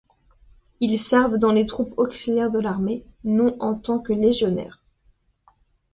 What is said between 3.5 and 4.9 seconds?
en tant que légionnaires.